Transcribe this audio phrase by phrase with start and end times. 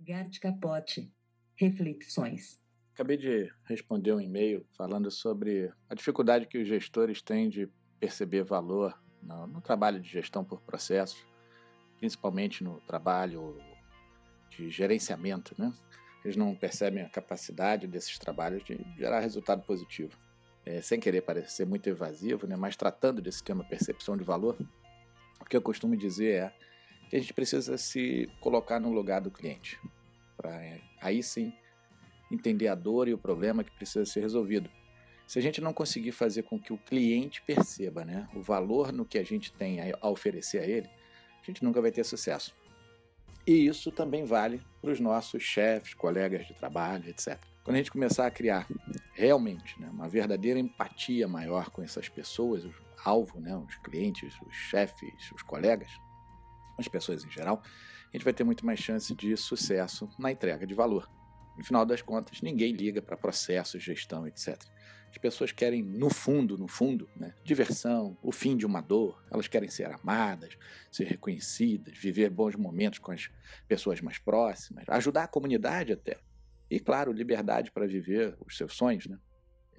[0.00, 1.12] Gart Capote.
[1.56, 2.58] Reflexões.
[2.94, 8.42] Acabei de responder um e-mail falando sobre a dificuldade que os gestores têm de perceber
[8.42, 11.26] valor no, no trabalho de gestão por processos,
[11.98, 13.58] principalmente no trabalho
[14.48, 15.72] de gerenciamento, né?
[16.24, 20.18] Eles não percebem a capacidade desses trabalhos de gerar resultado positivo.
[20.64, 22.54] É, sem querer parecer muito evasivo, né?
[22.54, 24.58] mas tratando desse tema percepção de valor,
[25.40, 26.54] o que eu costumo dizer é
[27.10, 29.80] que a gente precisa se colocar no lugar do cliente,
[30.36, 31.52] para é, aí sim
[32.30, 34.70] entender a dor e o problema que precisa ser resolvido.
[35.26, 39.04] Se a gente não conseguir fazer com que o cliente perceba né, o valor no
[39.04, 40.88] que a gente tem a oferecer a ele,
[41.42, 42.54] a gente nunca vai ter sucesso.
[43.44, 47.36] E isso também vale para os nossos chefes, colegas de trabalho, etc.
[47.64, 48.68] Quando a gente começar a criar
[49.14, 52.72] realmente né, uma verdadeira empatia maior com essas pessoas, o
[53.04, 55.90] alvo, né, os clientes, os chefes, os colegas,
[56.80, 57.62] as pessoas em geral,
[58.12, 61.08] a gente vai ter muito mais chance de sucesso na entrega de valor.
[61.56, 64.58] No final das contas, ninguém liga para processos, gestão, etc.
[65.10, 69.22] As pessoas querem, no fundo, no fundo, né, diversão, o fim de uma dor.
[69.30, 70.56] Elas querem ser amadas,
[70.90, 73.28] ser reconhecidas, viver bons momentos com as
[73.66, 76.18] pessoas mais próximas, ajudar a comunidade até.
[76.70, 79.06] E, claro, liberdade para viver os seus sonhos.
[79.06, 79.18] Né?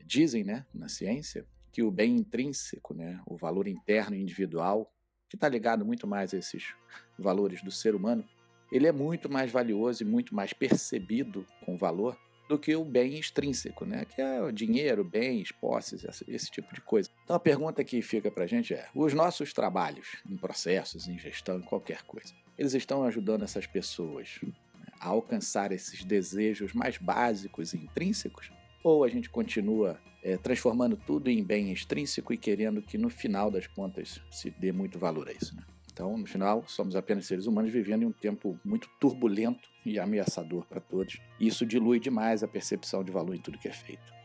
[0.06, 4.94] Dizem né, na ciência que o bem intrínseco, né, o valor interno individual,
[5.32, 6.74] que está ligado muito mais a esses
[7.18, 8.22] valores do ser humano,
[8.70, 12.18] ele é muito mais valioso e muito mais percebido com valor
[12.50, 14.04] do que o bem extrínseco, né?
[14.04, 17.10] que é o dinheiro, bens, posses, esse tipo de coisa.
[17.24, 21.18] Então a pergunta que fica para a gente é: os nossos trabalhos em processos, em
[21.18, 24.52] gestão, em qualquer coisa, eles estão ajudando essas pessoas né,
[25.00, 28.52] a alcançar esses desejos mais básicos e intrínsecos?
[28.84, 33.50] Ou a gente continua é, transformando tudo em bem extrínseco e querendo que no final
[33.50, 35.56] das contas se dê muito valor a isso.
[35.56, 35.64] Né?
[35.92, 40.66] Então, no final, somos apenas seres humanos vivendo em um tempo muito turbulento e ameaçador
[40.66, 41.20] para todos.
[41.40, 44.22] Isso dilui demais a percepção de valor em tudo que é feito.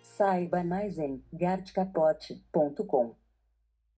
[0.00, 3.16] Saiba mais em gartcapote.com.